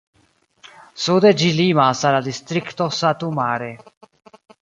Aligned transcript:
Sude 1.03 1.31
ĝi 1.41 1.51
limas 1.57 2.01
al 2.09 2.17
la 2.17 2.23
distrikto 2.29 2.87
Satu 3.03 3.31
Mare. 3.39 3.71